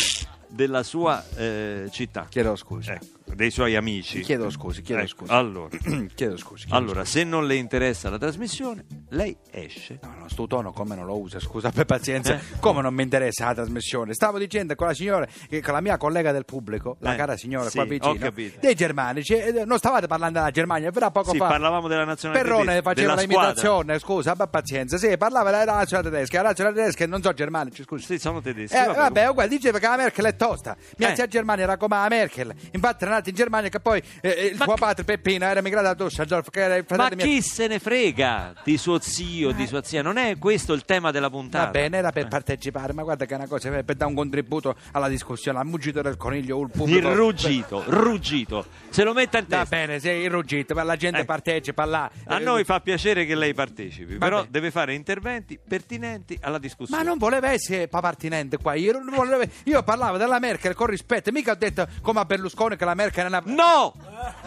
della 0.47 0.83
sua 0.83 1.23
eh, 1.35 1.87
città. 1.91 2.25
Chiedo 2.29 2.55
scusa. 2.55 2.93
Ecco, 2.93 3.05
dei 3.35 3.51
suoi 3.51 3.75
amici. 3.75 4.21
Chiedo 4.21 4.49
scusi, 4.49 4.81
chiedo 4.81 5.01
Ecco, 5.01 5.09
scusi. 5.09 5.31
Allora, 5.31 5.69
chiedo 6.15 6.37
scusi. 6.37 6.65
chiedo 6.65 6.77
allora, 6.77 7.05
se 7.05 7.23
non 7.23 7.45
le 7.47 7.55
interessa 7.55 8.09
la 8.09 8.17
trasmissione, 8.17 8.85
lei 9.09 9.35
esce. 9.51 9.99
No, 10.01 10.13
no, 10.19 10.29
sto 10.29 10.47
tono 10.47 10.71
come 10.71 10.95
non 10.95 11.05
lo 11.05 11.17
usa, 11.19 11.39
scusa, 11.39 11.71
per 11.71 11.85
pazienza. 11.85 12.35
Eh. 12.35 12.39
Come 12.59 12.81
non 12.81 12.93
mi 12.93 13.03
interessa 13.03 13.45
la 13.45 13.53
trasmissione? 13.53 14.13
Stavo 14.13 14.37
dicendo 14.37 14.75
con 14.75 14.87
la 14.87 14.93
signora, 14.93 15.25
con 15.49 15.73
la 15.73 15.81
mia 15.81 15.97
collega 15.97 16.31
del 16.31 16.45
pubblico, 16.45 16.97
la 16.99 17.13
Eh, 17.13 17.17
cara 17.17 17.37
signora 17.37 17.69
sì, 17.69 17.77
qua 17.77 17.85
vicino, 17.85 18.31
dei 18.59 18.75
germanici, 18.75 19.33
eh, 19.33 19.63
non 19.65 19.77
stavate 19.77 20.07
parlando 20.07 20.39
della 20.39 20.51
Germania, 20.51 20.91
però 20.91 21.09
poco 21.11 21.31
Sì, 21.31 21.37
fa. 21.37 21.47
parlavamo 21.47 21.87
della 21.87 22.03
nazionale 22.05 22.41
Perrone 22.41 22.65
tedesca, 22.65 22.81
faceva 22.89 23.15
l'imitazione, 23.15 23.99
scusa, 23.99 24.31
abbia 24.31 24.47
pazienza. 24.47 24.97
Sì, 24.97 25.15
parlava 25.17 25.51
della 25.51 25.73
nazionale 25.73 26.09
tedesca, 26.09 26.41
la 26.41 26.49
nazionale 26.49 26.75
tedesca 26.75 27.07
non 27.07 27.21
so 27.21 27.33
germanici, 27.33 27.83
scusa. 27.83 28.05
Sì, 28.05 28.19
sono 28.19 28.41
tedeschi. 28.41 28.75
Eh, 28.75 28.85
vabbè. 28.85 28.97
vabbè, 28.97 29.29
uguale, 29.29 29.49
diceva 29.49 29.79
che 29.79 29.87
la 29.87 29.95
Merkel 29.97 30.25
è 30.25 30.35
tosta. 30.35 30.75
Mia 30.97 31.11
Eh. 31.11 31.15
zia 31.15 31.27
Germania 31.27 31.63
era 31.63 31.77
come 31.77 31.95
la 31.95 32.07
Merkel. 32.09 32.53
Infatti 32.71 33.03
era 33.05 33.18
nata 33.19 33.29
in 33.29 33.35
Germania 33.35 33.69
che 33.69 33.79
poi 33.79 34.01
eh, 34.21 34.29
il 34.51 34.57
Ma 34.57 34.63
suo 34.65 34.73
che- 34.73 34.79
padre 34.79 35.03
Peppino 35.03 35.45
era 35.45 35.59
emigrato 35.59 35.87
a 35.87 36.05
Düsseldorf, 36.07 36.49
che 36.49 36.61
era 36.61 36.75
il 36.75 36.85
Ma 36.89 36.95
fratello 36.95 37.23
mio. 37.23 37.25
chi 37.25 37.41
se 37.41 37.67
ne 37.67 37.79
frega 37.79 38.53
di 38.63 38.77
suo 38.77 38.99
zio, 38.99 39.51
di 39.51 39.67
sua 39.67 39.83
zia? 39.83 40.01
Non 40.01 40.17
è 40.17 40.37
questo 40.37 40.73
il 40.73 40.85
tema 40.85 41.11
della 41.11 41.29
puntata. 41.29 41.65
Va 41.65 41.71
bene, 41.71 41.97
era 41.97 42.11
per 42.11 42.27
partecipare, 42.27 42.93
ma 42.93 43.03
guarda 43.03 43.25
che 43.25 43.33
è 43.33 43.37
una 43.37 43.47
cosa 43.47 43.69
per 43.69 43.95
dare 43.95 44.09
un 44.09 44.15
contributo 44.15 44.75
alla 44.91 45.07
discussione, 45.07 45.59
al 45.59 45.65
muggito 45.65 46.01
del 46.01 46.17
coniglio, 46.17 46.57
il 46.59 46.65
Il 46.65 46.71
pubblico. 46.71 47.13
ruggito, 47.13 47.83
ruggito. 47.87 48.65
Se 48.89 49.03
lo 49.03 49.13
metta 49.13 49.37
in 49.39 49.45
Va 49.47 49.57
testa. 49.59 49.75
bene, 49.75 49.99
sì, 49.99 50.09
il 50.09 50.29
ruggito, 50.29 50.73
ma 50.73 50.83
la 50.83 50.95
gente 50.95 51.19
Eh. 51.19 51.25
partecipa 51.25 51.85
là. 51.85 52.09
A 52.25 52.39
Eh, 52.39 52.43
noi 52.43 52.63
fa 52.63 52.79
piacere 52.79 53.25
che 53.25 53.35
lei 53.35 53.53
partecipi, 53.53 54.13
Va 54.13 54.25
però 54.25 54.37
bene. 54.37 54.47
deve 54.51 54.71
fare 54.71 54.93
interventi 54.93 55.59
pertinenti 55.65 56.37
alla 56.41 56.57
discussione. 56.59 57.01
Ma 57.03 57.07
non 57.07 57.17
voleva 57.17 57.51
essere 57.51 57.87
papartinente 57.87 58.57
qua, 58.57 58.73
io, 58.73 58.99
volevo- 59.13 59.43
io 59.65 59.83
parlavo 59.83 60.17
della 60.17 60.39
Merkel 60.39 60.73
con 60.73 60.87
rispetto, 60.87 61.31
mica 61.31 61.51
ho 61.51 61.55
detto 61.55 61.87
come 62.01 62.19
a 62.19 62.25
Berlusconi 62.25 62.75
che 62.75 62.85
la 62.85 62.93
Merkel 62.93 63.07
è 63.11 63.25
una... 63.25 63.41
No! 63.45 63.93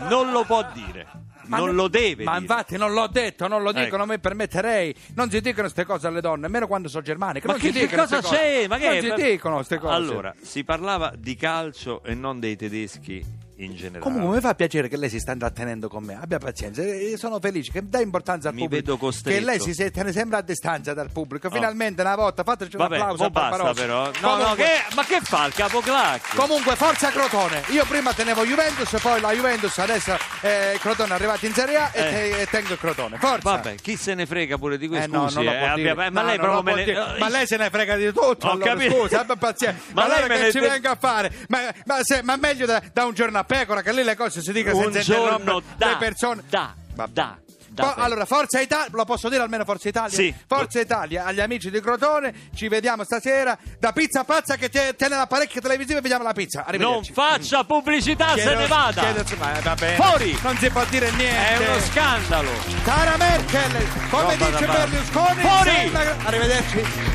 Non 0.09 0.31
lo 0.31 0.45
può 0.45 0.67
dire. 0.73 1.07
Ma 1.45 1.59
non 1.59 1.75
lo 1.75 1.89
deve 1.89 2.23
Ma 2.25 2.39
dire. 2.39 2.43
infatti 2.45 2.77
non 2.77 2.93
l'ho 2.93 3.09
detto, 3.09 3.49
non 3.49 3.63
lo 3.63 3.73
dico, 3.73 3.87
Ecco. 3.87 3.97
non 3.97 4.09
mi 4.09 4.19
permetterei. 4.19 4.95
Non 5.15 5.29
si 5.29 5.41
dicono 5.41 5.63
queste 5.63 5.85
cose 5.85 6.07
alle 6.07 6.21
donne, 6.21 6.43
nemmeno 6.43 6.67
quando 6.67 6.89
sono 6.89 7.03
germaniche. 7.03 7.47
Ma 7.47 7.55
non 7.55 7.61
che, 7.61 7.69
si 7.69 7.73
che 7.73 7.87
dicono 7.87 8.03
cosa 8.03 8.21
c'è? 8.21 8.67
Ma 8.69 8.79
che 8.79 9.01
non 9.01 9.17
si 9.19 9.23
dicono 9.25 9.55
queste 9.57 9.79
cose. 9.79 9.95
Allora, 9.95 10.35
si 10.41 10.63
parlava 10.65 11.13
di 11.17 11.35
calcio 11.35 12.03
e 12.05 12.15
non 12.15 12.39
dei 12.39 12.57
tedeschi 12.57 13.25
in 13.65 13.75
generale. 13.77 14.01
Comunque 14.01 14.35
mi 14.37 14.41
fa 14.41 14.55
piacere 14.55 14.89
che 14.89 14.97
lei 14.97 15.09
si 15.09 15.19
sta 15.19 15.33
intrattenendo 15.33 15.89
con 15.89 16.03
me. 16.05 16.19
Abbia 16.21 16.39
pazienza, 16.39 16.83
eh, 16.83 17.15
sono 17.17 17.39
felice 17.41 17.73
che 17.73 17.89
dà 17.89 18.01
importanza 18.01 18.49
al 18.49 18.55
Mi 18.55 18.63
pubblico. 18.63 18.85
vedo 18.85 18.97
costretto. 18.99 19.39
Che 19.39 19.45
lei 19.45 19.61
si 19.61 19.75
se- 19.75 19.91
te 19.91 20.03
ne 20.03 20.13
sembra 20.13 20.39
a 20.39 20.43
distanza 20.43 20.95
dal 20.95 21.11
pubblico. 21.11 21.47
Oh. 21.49 21.51
Finalmente 21.51 22.01
una 22.03 22.15
volta 22.17 22.43
fateci 22.43 22.77
un 22.77 22.83
Vabbè, 22.83 22.97
applauso 22.99 23.31
basta 23.31 23.73
però. 23.73 24.05
No, 24.05 24.11
no, 24.37 24.37
Comunque- 24.39 24.65
che, 24.65 24.95
ma 24.95 25.05
che 25.05 25.21
fa 25.23 25.47
il 25.47 25.55
capoclacchio? 25.55 26.41
Comunque, 26.41 26.77
forza 26.77 27.11
Crotone. 27.11 27.63
Io 27.69 27.85
prima 27.87 28.13
tenevo 28.13 28.45
Juventus, 28.45 29.01
poi 29.01 29.21
la 29.21 29.33
Juventus, 29.33 29.77
adesso 29.79 30.17
eh, 30.41 30.77
Crotone 30.81 31.11
è 31.11 31.15
arrivato 31.15 31.47
in 31.47 31.53
Serie 31.55 31.77
A 31.77 31.91
e, 31.93 32.01
Eh. 32.01 32.11
te- 32.11 32.41
e 32.43 32.47
tengo 32.47 32.73
il 32.73 32.79
Crotone. 32.79 33.19
Forza. 33.19 33.51
Vabbè, 33.51 33.75
chi 33.77 33.97
se 33.97 34.15
ne 34.15 34.27
frega 34.27 34.59
pure 34.59 34.79
di 34.79 34.87
Eh 34.87 34.89
questo? 34.89 35.11
no, 35.17 35.29
Scusi, 35.29 35.47
eh, 35.47 35.65
abbia- 35.67 35.95
ma 35.95 36.09
No, 36.09 36.23
lei 36.25 36.39
ne... 36.39 37.17
Ma 37.19 37.29
lei 37.29 37.47
se 37.47 37.57
ne 37.57 37.71
frega 37.71 37.97
di 37.97 38.13
tutto. 38.13 38.51
Allora, 38.51 38.73
capito. 38.73 38.95
scusa, 38.97 39.21
abbia 39.21 39.37
pazienza. 39.37 39.81
Ma 39.93 40.07
Ma, 40.07 40.15
lei 40.19 40.29
me 40.29 40.37
che 40.37 40.43
ne 40.43 40.51
ci 40.51 40.59
venga 40.59 40.91
a 40.91 40.97
fare? 40.97 41.33
Ma, 41.49 41.59
ma 41.87 42.03
se- 42.03 42.23
ma 42.23 42.37
meglio 42.37 42.67
da, 42.67 42.83
da 42.93 43.05
un 43.05 43.13
giorno 43.15 43.39
a 43.39 43.45
pecora, 43.59 43.83
che 43.83 43.93
lì 43.93 44.03
le 44.03 44.17
cose 44.17 44.41
si 44.43 44.53
dicono 44.53 44.81
senza 44.83 45.01
giorno 45.01 45.63
da, 45.77 45.89
le 45.89 45.97
persone. 45.99 46.43
da, 46.49 46.75
Vabbè. 46.95 47.13
da, 47.13 47.39
bene. 47.69 47.93
allora, 47.97 48.25
Forza 48.27 48.61
Italia, 48.61 48.89
lo 48.93 49.05
posso 49.05 49.29
dire 49.29 49.43
almeno 49.43 49.65
Forza 49.65 49.89
Italia? 49.89 50.15
Sì. 50.15 50.35
Forza 50.47 50.79
Italia, 50.81 51.25
agli 51.25 51.41
amici 51.41 51.71
di 51.71 51.81
Crotone, 51.81 52.51
ci 52.55 52.69
vediamo 52.69 53.03
stasera 53.05 53.57
da 53.79 53.93
Pizza 53.93 54.25
Pazza 54.25 54.57
che 54.57 54.69
te- 54.69 54.95
tiene 54.97 55.17
l'apparecchio 55.17 55.61
televisivo 55.61 55.99
e 55.99 56.03
vediamo 56.03 56.23
la 56.25 56.33
pizza. 56.35 56.65
Non 56.79 57.03
faccia 57.05 57.65
pubblicità, 57.65 58.29
se 58.35 58.43
Chiedo- 58.43 58.59
ne 58.61 58.67
vada! 58.67 59.01
chiedo- 59.03 59.37
ma 59.39 59.53
va. 59.63 59.77
Fuori! 59.77 60.39
Non 60.43 60.57
si 60.59 60.71
può 60.71 60.85
dire 60.87 61.11
niente. 61.13 61.65
È 61.65 61.69
uno 61.71 61.81
scandalo! 61.81 62.51
Cara 62.85 63.17
Merkel, 63.17 63.89
come 64.11 64.23
Roba 64.37 64.51
dice. 64.51 64.67
Berlusconi, 64.67 65.41
Fuori! 65.41 65.71
sei 65.71 65.89
una- 65.89 66.17
Arrivederci. 66.25 67.12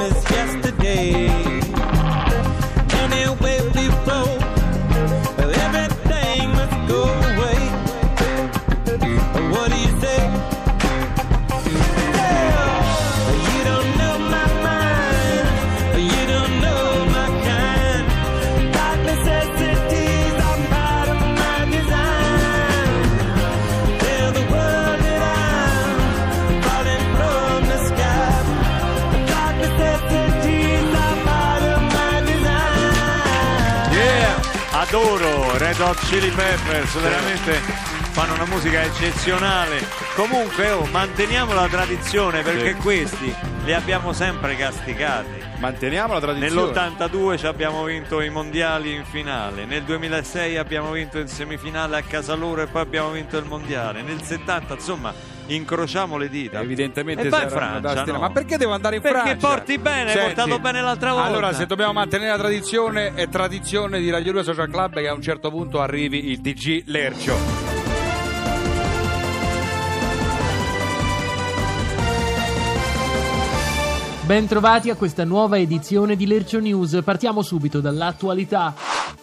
as 0.00 0.30
yesterday. 0.30 1.49
Hot 35.90 36.06
Chili 36.06 36.30
Peppers, 36.30 37.00
veramente 37.00 37.54
fanno 38.12 38.34
una 38.34 38.44
musica 38.44 38.80
eccezionale. 38.80 39.84
Comunque, 40.14 40.70
oh, 40.70 40.84
manteniamo 40.84 41.52
la 41.52 41.66
tradizione 41.66 42.42
perché 42.42 42.74
Sì. 42.74 42.76
questi 42.76 43.34
li 43.64 43.72
abbiamo 43.72 44.12
sempre 44.12 44.54
castigati. 44.54 45.42
Manteniamo 45.58 46.12
la 46.12 46.20
tradizione. 46.20 46.72
Nell'82 46.72 47.38
ci 47.38 47.46
abbiamo 47.46 47.82
vinto 47.82 48.20
i 48.20 48.30
mondiali 48.30 48.94
in 48.94 49.04
finale, 49.04 49.64
nel 49.64 49.82
2006 49.82 50.58
abbiamo 50.58 50.92
vinto 50.92 51.18
in 51.18 51.26
semifinale 51.26 51.96
a 51.96 52.02
casa 52.02 52.34
loro 52.34 52.62
e 52.62 52.66
poi 52.68 52.82
abbiamo 52.82 53.10
vinto 53.10 53.36
il 53.36 53.46
mondiale, 53.46 54.02
nel 54.02 54.22
70 54.22 54.74
insomma 54.74 55.12
incrociamo 55.54 56.16
le 56.16 56.28
dita. 56.28 56.60
Evidentemente 56.60 57.22
e 57.22 57.28
vai 57.28 57.44
in 57.44 57.50
Francia, 57.50 58.04
no? 58.04 58.18
Ma 58.18 58.30
perché 58.30 58.56
devo 58.56 58.72
andare 58.72 58.96
in 58.96 59.02
Perché 59.02 59.36
Francia? 59.36 59.46
porti 59.46 59.78
bene, 59.78 60.10
hai 60.10 60.16
Senti, 60.16 60.34
portato 60.34 60.58
bene 60.58 60.80
l'altra 60.80 61.12
volta. 61.12 61.28
Allora, 61.28 61.52
se 61.52 61.66
dobbiamo 61.66 61.92
mantenere 61.92 62.30
la 62.30 62.38
tradizione, 62.38 63.14
è 63.14 63.28
tradizione 63.28 64.00
di 64.00 64.10
Radio 64.10 64.32
2 64.32 64.42
Social 64.42 64.70
Club 64.70 64.94
che 64.94 65.08
a 65.08 65.14
un 65.14 65.22
certo 65.22 65.50
punto 65.50 65.80
arrivi 65.80 66.30
il 66.30 66.40
TG 66.40 66.82
Lercio. 66.86 67.68
Bentrovati 74.30 74.90
a 74.90 74.94
questa 74.94 75.24
nuova 75.24 75.58
edizione 75.58 76.14
di 76.14 76.24
Lercio 76.24 76.60
News. 76.60 77.00
Partiamo 77.02 77.42
subito 77.42 77.80
dall'attualità. 77.80 78.72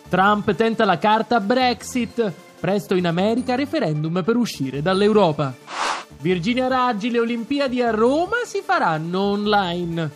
Trump 0.10 0.54
tenta 0.54 0.84
la 0.84 0.98
carta 0.98 1.40
Brexit. 1.40 2.34
Presto 2.60 2.94
in 2.94 3.08
America 3.08 3.56
referendum 3.56 4.22
per 4.26 4.36
uscire 4.36 4.82
dall'Europa. 4.82 5.54
Virginia 6.20 6.68
Raggi, 6.68 7.12
le 7.12 7.20
Olimpiadi 7.20 7.82
a 7.82 7.92
Roma 7.92 8.38
si 8.44 8.62
faranno 8.64 9.22
online. 9.22 10.12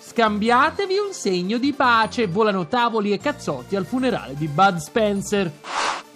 Scambiatevi 0.00 0.94
un 0.96 1.12
segno 1.12 1.58
di 1.58 1.72
pace. 1.72 2.26
Volano 2.26 2.66
tavoli 2.66 3.12
e 3.12 3.18
cazzotti 3.18 3.76
al 3.76 3.84
funerale 3.84 4.34
di 4.36 4.48
Bud 4.48 4.76
Spencer. 4.76 5.52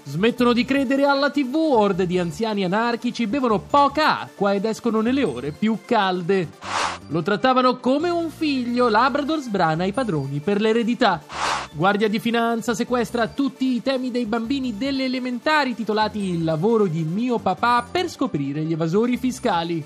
Smettono 0.04 0.54
di 0.54 0.64
credere 0.64 1.04
alla 1.04 1.30
TV, 1.30 1.54
orde 1.54 2.06
di 2.06 2.18
anziani 2.18 2.64
anarchici 2.64 3.26
bevono 3.26 3.58
poca 3.58 4.20
acqua 4.20 4.54
ed 4.54 4.64
escono 4.64 5.02
nelle 5.02 5.24
ore 5.24 5.50
più 5.50 5.78
calde. 5.84 6.48
Lo 7.10 7.22
trattavano 7.22 7.78
come 7.78 8.10
un 8.10 8.28
figlio, 8.30 8.88
Labrador 8.88 9.40
sbrana 9.40 9.84
i 9.84 9.92
padroni 9.92 10.40
per 10.40 10.60
l'eredità. 10.60 11.22
Guardia 11.72 12.08
di 12.08 12.18
Finanza 12.18 12.74
sequestra 12.74 13.28
tutti 13.28 13.74
i 13.74 13.82
temi 13.82 14.10
dei 14.10 14.26
bambini 14.26 14.76
delle 14.76 15.04
elementari 15.04 15.74
titolati 15.74 16.18
Il 16.30 16.44
lavoro 16.44 16.86
di 16.86 17.02
mio 17.02 17.38
papà 17.38 17.86
per 17.90 18.10
scoprire 18.10 18.62
gli 18.62 18.72
evasori 18.72 19.16
fiscali. 19.16 19.82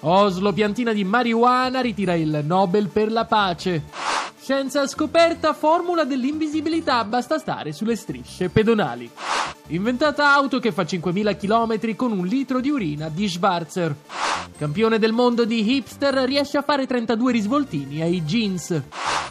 Oslo, 0.00 0.52
piantina 0.52 0.92
di 0.92 1.04
marijuana, 1.04 1.80
ritira 1.80 2.14
il 2.14 2.40
Nobel 2.44 2.88
per 2.88 3.12
la 3.12 3.26
pace. 3.26 3.82
Scienza 4.44 4.86
scoperta, 4.86 5.54
formula 5.54 6.04
dell'invisibilità, 6.04 7.02
basta 7.04 7.38
stare 7.38 7.72
sulle 7.72 7.96
strisce 7.96 8.50
pedonali. 8.50 9.10
Inventata 9.68 10.34
auto 10.34 10.58
che 10.58 10.70
fa 10.70 10.82
5.000 10.82 11.38
km 11.38 11.96
con 11.96 12.12
un 12.12 12.26
litro 12.26 12.60
di 12.60 12.68
urina 12.68 13.08
di 13.08 13.26
Schwarzer. 13.26 13.96
Campione 14.58 14.98
del 14.98 15.12
mondo 15.12 15.46
di 15.46 15.74
hipster 15.74 16.12
riesce 16.26 16.58
a 16.58 16.62
fare 16.62 16.86
32 16.86 17.32
risvoltini 17.32 18.02
ai 18.02 18.22
jeans. 18.22 18.82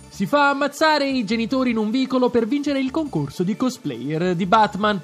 Si 0.09 0.25
fa 0.25 0.49
ammazzare 0.49 1.07
i 1.07 1.23
genitori 1.25 1.69
in 1.69 1.77
un 1.77 1.91
vicolo 1.91 2.31
per 2.31 2.47
vincere 2.47 2.79
il 2.79 2.89
concorso 2.89 3.43
di 3.43 3.55
cosplayer 3.55 4.33
di 4.33 4.47
Batman. 4.47 4.99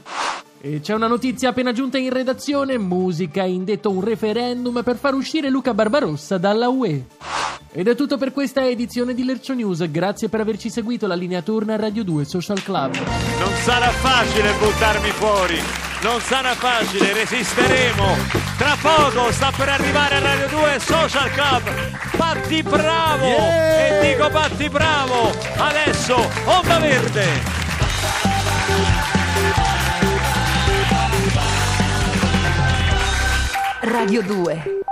E 0.61 0.81
c'è 0.81 0.93
una 0.93 1.07
notizia 1.07 1.49
appena 1.49 1.71
giunta 1.71 1.97
in 1.97 2.09
redazione: 2.09 2.77
musica 2.77 3.43
ha 3.43 3.45
indetto 3.45 3.89
un 3.89 4.03
referendum 4.03 4.83
per 4.83 4.97
far 4.97 5.13
uscire 5.13 5.49
Luca 5.49 5.73
Barbarossa 5.73 6.37
dalla 6.37 6.67
UE. 6.67 7.05
Ed 7.71 7.87
è 7.87 7.95
tutto 7.95 8.17
per 8.17 8.33
questa 8.33 8.67
edizione 8.67 9.13
di 9.13 9.23
Lercio 9.23 9.53
News. 9.53 9.89
Grazie 9.89 10.27
per 10.27 10.41
averci 10.41 10.69
seguito. 10.69 11.07
La 11.07 11.15
linea 11.15 11.41
torna 11.41 11.75
a 11.75 11.77
Radio 11.77 12.03
2 12.03 12.25
Social 12.25 12.61
Club. 12.61 12.93
Non 12.95 13.53
sarà 13.63 13.89
facile 13.89 14.51
buttarmi 14.59 15.09
fuori, 15.11 15.59
non 16.01 16.19
sarà 16.19 16.53
facile, 16.55 17.13
resisteremo. 17.13 18.15
Tra 18.57 18.75
poco 18.81 19.31
sta 19.31 19.53
per 19.55 19.69
arrivare 19.69 20.15
a 20.15 20.19
Radio 20.19 20.47
2 20.59 20.79
Social 20.79 21.31
Club. 21.31 22.17
Batti 22.17 22.63
bravo! 22.63 23.25
Yeah! 23.25 24.01
E 24.01 24.11
dico 24.11 24.29
batti 24.29 24.67
bravo! 24.67 25.31
Adesso 25.57 26.15
Onda 26.45 26.79
Verde! 26.79 27.58
Radio 33.89 34.21
2 34.21 34.88